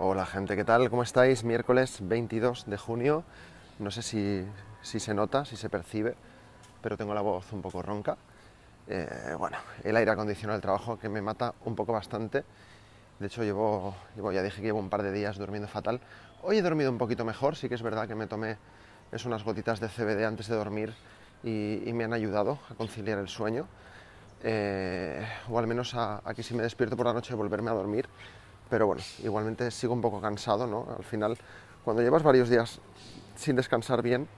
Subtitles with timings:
[0.00, 0.88] Hola gente, ¿qué tal?
[0.90, 1.42] ¿Cómo estáis?
[1.42, 3.24] Miércoles 22 de junio.
[3.80, 4.46] No sé si,
[4.80, 6.14] se nota, si se percibe,
[6.80, 8.16] pero tengo la voz un poco ronca.
[8.86, 12.44] Eh, bueno, el aire acondicionado del trabajo que me mata un poco bastante.
[13.18, 13.92] De hecho, llevo,
[14.32, 16.00] ya dije que llevo un par de días durmiendo fatal.
[16.44, 18.56] Hoy he dormido un poquito mejor, sí que es verdad que me tomé
[19.10, 20.94] es unas gotitas de CBD antes de dormir
[21.42, 23.66] y, y me han ayudado a conciliar el sueño.
[24.44, 27.74] Eh, o al menos a, a que si me despierto por la noche volverme a
[27.74, 28.08] dormir
[28.68, 30.86] pero bueno, igualmente sigo un poco cansado, ¿no?
[30.96, 31.36] Al final,
[31.84, 32.80] cuando llevas varios días
[33.36, 34.28] sin descansar bien,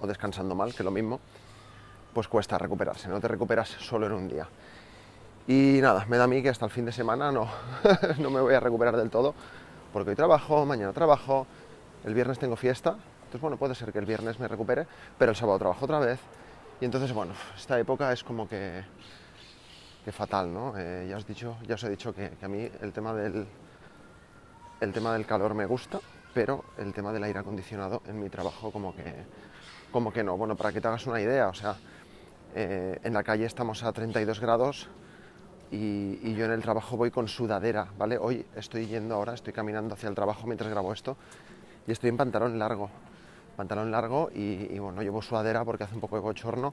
[0.00, 1.20] o descansando mal, que es lo mismo,
[2.14, 4.48] pues cuesta recuperarse, no te recuperas solo en un día.
[5.46, 7.48] Y nada, me da a mí que hasta el fin de semana no,
[8.18, 9.34] no me voy a recuperar del todo,
[9.92, 11.46] porque hoy trabajo, mañana trabajo,
[12.04, 14.86] el viernes tengo fiesta, entonces bueno, puede ser que el viernes me recupere,
[15.18, 16.18] pero el sábado trabajo otra vez,
[16.80, 18.82] y entonces bueno, esta época es como que
[20.04, 20.74] que fatal, ¿no?
[20.76, 23.46] Eh, ya, os dicho, ya os he dicho que, a mí el tema, del,
[24.80, 26.00] el tema del calor me gusta,
[26.32, 29.14] pero el tema del aire acondicionado en mi trabajo como que,
[29.92, 30.36] como que no.
[30.36, 31.76] Bueno, para que te hagas una idea, o sea,
[32.54, 34.88] eh, en la calle estamos a 32 grados
[35.70, 38.16] y, yo en el trabajo voy con sudadera, ¿vale?
[38.18, 41.16] Hoy estoy yendo ahora, estoy caminando hacia el trabajo mientras grabo esto
[41.86, 42.90] y estoy en pantalón largo,
[43.56, 46.72] pantalón largo y, y bueno, llevo sudadera porque hace un poco de bochorno,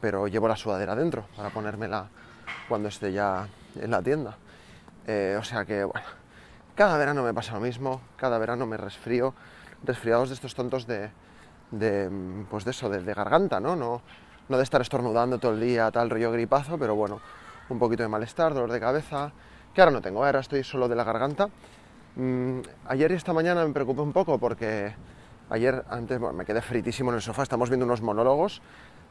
[0.00, 2.08] pero llevo la sudadera dentro para ponérmela
[2.68, 4.36] cuando esté ya en la tienda.
[5.06, 6.06] Eh, o sea que, bueno,
[6.74, 9.34] cada verano me pasa lo mismo, cada verano me resfrío,
[9.84, 11.10] resfriados de estos tontos de,
[11.70, 12.10] de
[12.50, 13.76] pues de eso, de, de, garganta, ¿no?
[13.76, 14.02] ¿no?
[14.48, 17.20] No de estar estornudando todo el día, tal rollo gripazo, pero bueno,
[17.68, 19.32] un poquito de malestar, dolor de cabeza,
[19.74, 21.48] que ahora no tengo, ahora estoy solo de la garganta.
[22.16, 24.94] Mm, ayer y esta mañana me preocupé un poco porque
[25.50, 28.60] ayer antes bueno, me quedé fritísimo en el sofá, estamos viendo unos monólogos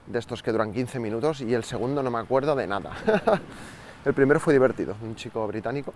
[0.07, 2.91] de estos que duran 15 minutos y el segundo no me acuerdo de nada.
[4.05, 5.93] el primero fue divertido, un chico británico,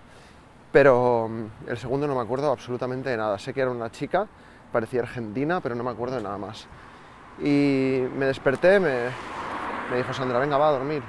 [0.72, 3.38] pero mm, el segundo no me acuerdo absolutamente de nada.
[3.40, 4.28] Sé que era una chica,
[4.72, 6.68] parecía argentina, pero no me acuerdo de nada más.
[7.40, 9.10] Y me desperté, me,
[9.92, 11.04] me dijo Sandra, venga, va a dormir.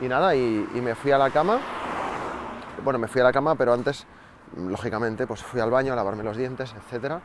[0.00, 1.60] Y nada, y, y, me fui a la cama.
[2.82, 4.06] Bueno, me fui a la cama, pero antes,
[4.56, 7.20] lógicamente, pues fui al baño a lavarme los dientes, etcétera.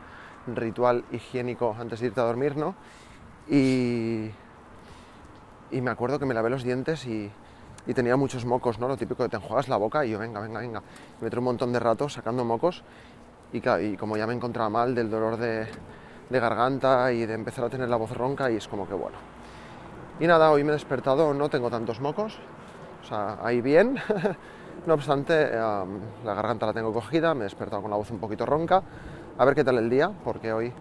[0.46, 2.74] Ritual higiénico antes de irte a dormir, ¿no?
[3.48, 4.30] Y,
[5.70, 7.30] y me acuerdo que me lavé los dientes y,
[7.94, 8.88] tenía muchos mocos, ¿no?
[8.88, 10.82] Lo típico de te enjuagas la boca y yo, venga, venga, venga.
[11.18, 12.82] Y me entré un montón de rato sacando mocos
[13.52, 15.68] y, como ya me encontraba mal del dolor de,
[16.30, 19.16] garganta y de empezar a tener la voz ronca y es como que bueno.
[20.18, 22.38] Y nada, hoy me he despertado, no tengo tantos mocos,
[23.02, 23.98] o sea, ahí bien.
[24.86, 28.46] no obstante, la garganta la tengo cogida, me he despertado con la voz un poquito
[28.46, 28.82] ronca.
[29.38, 30.72] A ver qué tal el día, porque hoy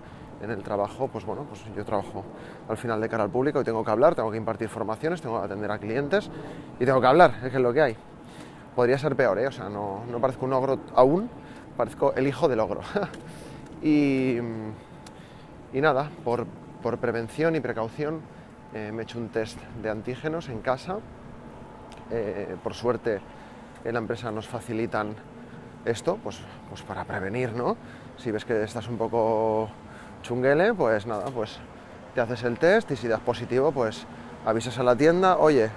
[0.45, 2.23] en el trabajo, pues bueno, pues yo trabajo
[2.69, 5.39] al final de cara al público y tengo que hablar, tengo que impartir formaciones, tengo
[5.39, 6.29] que atender a clientes
[6.79, 7.97] y tengo que hablar, es que es lo que hay.
[8.75, 9.47] Podría ser peor, ¿eh?
[9.47, 11.29] o sea, no, no parezco un ogro aún,
[11.75, 12.81] parezco el hijo del ogro.
[13.81, 14.37] y,
[15.73, 16.45] y, nada, por,
[16.81, 18.21] por, prevención y precaución
[18.73, 20.99] eh, me he hecho un test de antígenos en casa.
[22.11, 23.19] Eh, por suerte
[23.83, 25.15] en la empresa nos facilitan
[25.85, 26.39] esto, pues,
[26.69, 27.77] pues para prevenir, ¿no?
[28.17, 29.69] Si ves que estás un poco
[30.25, 31.59] chunguele, pues nada, pues
[32.15, 34.05] te haces el test y si das positivo, pues
[34.45, 35.69] avisas a la tienda, oye,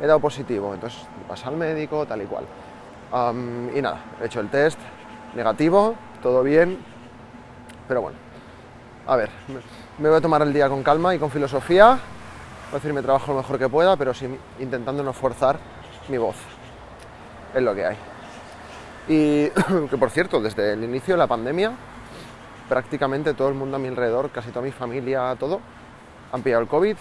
[0.00, 2.44] he dado positivo, entonces vas al médico, tal y cual.
[3.74, 4.78] Y nada, he hecho el test,
[5.34, 6.78] negativo, todo bien,
[7.88, 8.18] pero bueno,
[9.06, 9.30] a ver,
[9.98, 13.02] me voy a tomar el día con calma y con filosofía, voy a decir, me
[13.02, 15.58] trabajo lo mejor que pueda, pero sin, intentando no forzar
[16.08, 16.36] mi voz,
[17.54, 17.96] es lo que hay.
[19.08, 19.48] Y
[19.88, 21.72] que por cierto, desde el inicio de la pandemia,
[22.68, 25.60] prácticamente todo el mundo a mi alrededor, casi toda mi familia, todo,
[26.32, 26.96] han pillado el COVID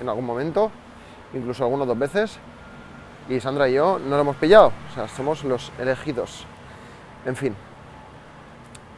[0.00, 0.70] en algún momento,
[1.34, 2.38] incluso algunos dos veces,
[3.28, 6.46] y Sandra y yo no lo hemos pillado, o sea, somos los elegidos.
[7.24, 7.56] En fin,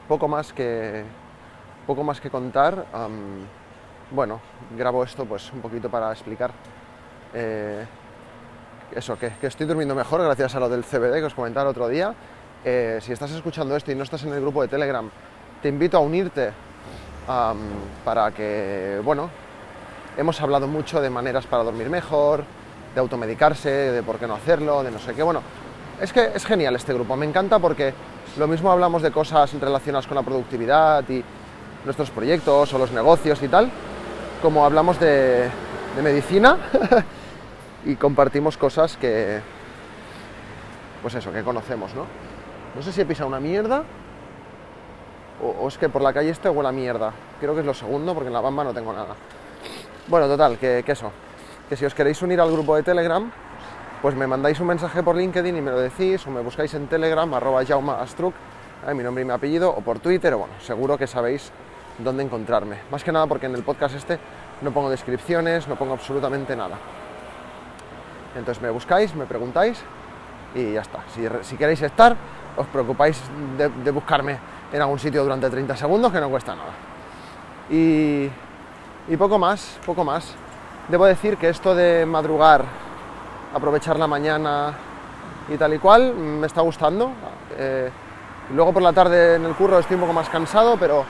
[0.07, 1.05] poco más que,
[1.87, 2.87] poco más que contar.
[2.93, 3.47] Um,
[4.11, 4.41] bueno,
[4.77, 6.51] grabo esto pues un poquito para explicar
[7.35, 7.85] eh,
[8.95, 11.89] eso, que, estoy durmiendo mejor gracias a lo del CBD que os comentaba el otro
[11.89, 12.15] día.
[12.65, 15.11] Eh, si estás escuchando esto y no estás en el grupo de Telegram,
[15.63, 16.53] te invito a unirte
[18.05, 19.29] para que, bueno,
[20.17, 22.45] hemos hablado mucho de maneras para dormir mejor,
[22.95, 25.23] de automedicarse, de por qué no hacerlo, de no sé qué.
[25.23, 25.43] Bueno,
[26.01, 27.93] es que es genial este grupo, me encanta porque
[28.39, 31.23] lo mismo hablamos de cosas relacionadas con la productividad y
[31.85, 33.71] nuestros proyectos o los negocios y tal,
[34.41, 35.51] como hablamos de,
[35.97, 36.57] de medicina
[37.85, 39.41] y compartimos cosas que,
[41.03, 42.07] pues eso, que conocemos, ¿no?
[42.75, 43.83] No sé si he pisado una mierda
[45.43, 47.13] o, es que por la calle este huele a mierda.
[47.41, 49.15] Creo que es lo segundo porque en la bamba no tengo nada.
[50.07, 51.13] Bueno, total, que, eso.
[51.69, 53.31] Que si os queréis unir al grupo de Telegram,
[54.01, 56.87] pues me mandáis un mensaje por LinkedIn y me lo decís, o me buscáis en
[56.87, 58.35] Telegram, arroba Jaume Astruc,
[58.87, 58.95] ¿eh?
[58.95, 61.53] mi nombre y mi apellido, o por Twitter, o bueno, seguro que sabéis
[61.99, 62.79] dónde encontrarme.
[62.91, 64.19] Más que nada porque en el podcast este
[64.63, 66.79] no pongo descripciones, no pongo absolutamente nada.
[68.37, 69.83] Entonces me buscáis, me preguntáis
[70.55, 71.01] y ya está.
[71.43, 72.17] Si, queréis estar,
[72.57, 73.21] os preocupáis
[73.57, 74.39] de, buscarme
[74.73, 76.73] en algún sitio durante 30 segundos, que no cuesta nada.
[77.71, 78.31] Y,
[79.17, 80.35] poco más, poco más.
[80.89, 82.65] Debo decir que esto de madrugar,
[83.55, 84.73] aprovechar la mañana
[85.49, 87.11] y tal y cual, me está gustando.
[87.57, 87.91] Eh,
[88.55, 91.05] luego por la tarde en el curro estoy un poco más cansado, pero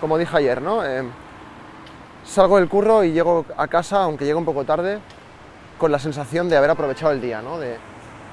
[0.00, 0.84] como dije ayer, ¿no?
[0.84, 1.04] Eh,
[2.24, 4.98] salgo del curro y llego a casa, aunque llegue un poco tarde,
[5.78, 7.58] con la sensación de haber aprovechado el día, ¿no?
[7.58, 7.76] De,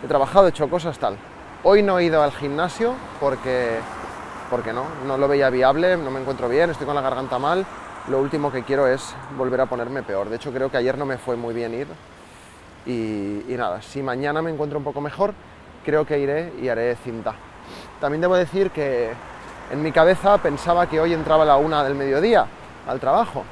[0.03, 1.17] he trabajado, he hecho cosas, tal.
[1.63, 3.79] Hoy no he ido al gimnasio porque,
[4.49, 7.65] porque no, no lo veía viable, no me encuentro bien, estoy con la garganta mal.
[8.07, 10.29] Lo último que quiero es volver a ponerme peor.
[10.29, 11.87] De hecho, creo que ayer no me fue muy bien ir.
[12.85, 15.33] Y, nada, si mañana me encuentro un poco mejor,
[15.85, 17.35] creo que iré y haré cinta.
[17.99, 19.11] También debo decir que
[19.71, 22.47] en mi cabeza pensaba que hoy entraba a la una del mediodía
[22.87, 23.43] al trabajo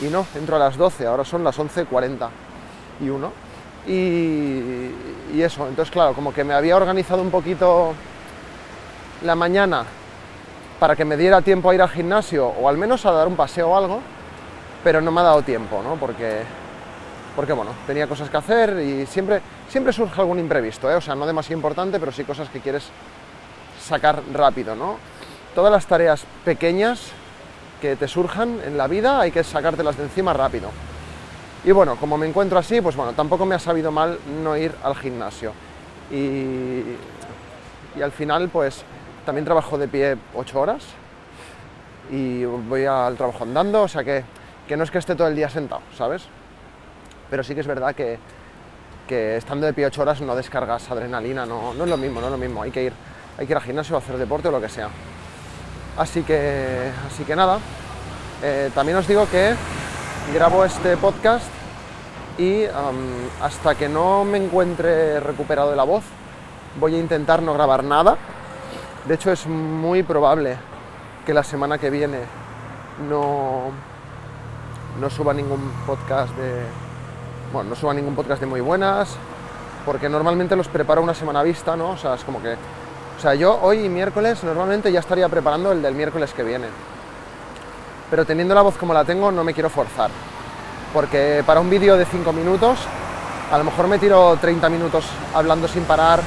[0.00, 2.28] y no, entro a las 12, ahora son las 11.40
[3.02, 3.32] y uno.
[3.86, 4.90] Y,
[5.34, 7.92] y eso, entonces claro, como que me había organizado un poquito
[9.22, 9.84] la mañana
[10.78, 13.36] para que me diera tiempo a ir al gimnasio o al menos a dar un
[13.36, 14.00] paseo o algo,
[14.84, 15.96] pero no me ha dado tiempo, ¿no?
[15.96, 16.42] Porque,
[17.34, 20.94] porque bueno, tenía cosas que hacer y siempre, siempre surge algún imprevisto, ¿eh?
[20.94, 22.88] o sea, no demasiado importante, pero sí cosas que quieres
[23.82, 24.96] sacar rápido, ¿no?
[25.54, 27.00] Todas las tareas pequeñas
[27.80, 30.70] que te surjan en la vida hay que sacártelas de encima rápido.
[31.64, 34.74] Y bueno, como me encuentro así, pues bueno, tampoco me ha sabido mal no ir
[34.84, 35.52] al gimnasio.
[36.10, 36.82] Y,
[37.96, 38.84] y al final, pues
[39.26, 40.82] también trabajo de pie 8 horas
[42.10, 44.24] y voy al trabajo andando, o sea que,
[44.66, 46.22] que, no es que esté todo el día sentado, ¿sabes?
[47.28, 48.18] Pero sí que es verdad que,
[49.06, 52.28] que estando de pie 8 horas no descargas adrenalina, no, no, es lo mismo, no
[52.28, 52.92] es lo mismo, hay que ir,
[53.36, 54.88] hay que ir al gimnasio, hacer deporte o lo que sea.
[55.98, 57.58] Así que, así que nada,
[58.42, 59.54] eh, también os digo que
[60.32, 61.50] grabo este podcast
[62.38, 62.64] y
[63.42, 66.04] hasta que no me encuentre recuperado de la voz,
[66.78, 68.16] voy a intentar no grabar nada.
[69.06, 70.56] De hecho, es muy probable
[71.24, 72.20] que la semana que viene
[73.08, 73.70] no,
[75.00, 76.62] no suba ningún podcast de.
[77.52, 79.16] Bueno, no suba ningún podcast de muy buenas,
[79.84, 81.90] porque normalmente los preparo una semana vista, ¿no?
[81.90, 82.54] O sea, es como que.
[82.54, 86.66] O sea, yo hoy miércoles normalmente ya estaría preparando el del miércoles que viene.
[88.10, 90.10] Pero teniendo la voz como la tengo, no me quiero forzar
[90.96, 92.78] porque para un vídeo de 5 minutos
[93.52, 95.04] a lo mejor me tiro 30 minutos
[95.34, 96.20] hablando sin parar,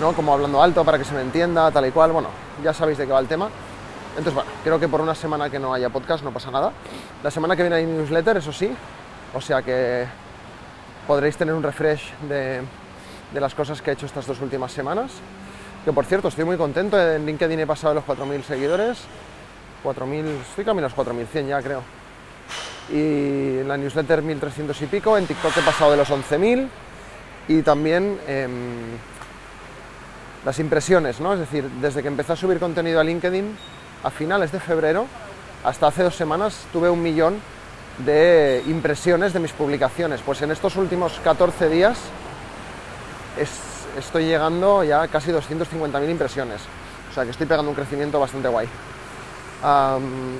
[0.00, 0.12] ¿no?
[0.12, 2.28] como hablando alto para que se me entienda, tal y cual, bueno,
[2.62, 3.48] ya sabéis de qué va el tema.
[4.10, 6.72] Entonces, bueno, creo que por una semana que no haya podcast no pasa nada.
[7.22, 8.70] La semana que viene hay newsletter, eso sí,
[9.34, 10.06] o sea que
[11.06, 12.62] podréis tener un refresh de,
[13.32, 15.12] de las cosas que he hecho estas dos últimas semanas.
[15.84, 18.98] Que por cierto, estoy muy contento, en LinkedIn he pasado los 4.000 seguidores,
[19.84, 21.82] 4.000, estoy camino a los 4.100 ya creo
[22.88, 26.68] y en la newsletter 1300 y pico, en TikTok he pasado de los 11.000
[27.48, 28.50] y también em,
[30.46, 31.32] las impresiones, ¿no?
[31.32, 33.58] Es decir, desde que empecé a subir contenido a LinkedIn
[34.04, 35.06] a finales de febrero
[35.64, 37.40] hasta hace dos semanas tuve un millón
[37.98, 40.20] de impresiones de mis publicaciones.
[40.24, 41.98] Pues en estos últimos 14 días
[43.98, 46.60] estoy llegando ya a casi 250.000 impresiones.
[47.10, 48.68] O sea que estoy pegando un crecimiento bastante guay.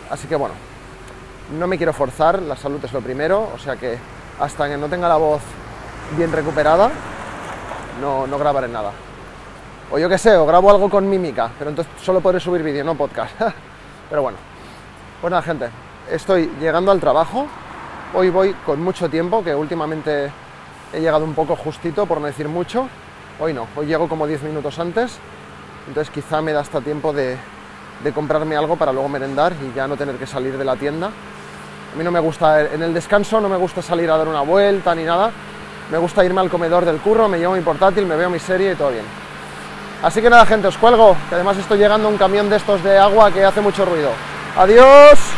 [0.09, 0.55] así que bueno,
[1.59, 3.99] no me quiero forzar, la salud es lo primero, o sea que
[4.39, 5.43] hasta que no tenga la voz
[6.17, 6.93] bien recuperada,
[8.01, 8.93] no, no grabaré nada.
[9.91, 12.85] O yo qué sé, o grabo algo con mímica, pero entonces solo podré subir vídeo,
[12.85, 13.33] no podcast.
[14.11, 14.39] pero bueno,
[15.21, 15.69] pues nada, gente,
[16.11, 17.47] estoy llegando al trabajo.
[18.15, 20.31] Hoy voy con mucho tiempo, que últimamente
[20.93, 22.89] he llegado un poco justito, por no decir mucho.
[23.39, 25.19] Hoy no, hoy llego como 10 minutos antes,
[25.87, 27.37] entonces quizá me da hasta tiempo de,
[28.03, 31.11] de comprarme algo para luego merendar y ya no tener que salir de la tienda
[31.97, 34.43] a mí no me gusta, en el descanso no me gusta salir a dar una
[34.43, 35.31] vuelta ni nada.
[35.91, 38.73] Me gusta irme al comedor del curro, me llevo mi portátil, me veo mi serie
[38.73, 39.05] y todo bien.
[40.03, 42.83] Así que nada, gente, os cuelgo, que además estoy llegando a un camión de estos
[42.83, 44.11] de agua que hace mucho ruido.
[44.57, 45.36] ¡Adiós!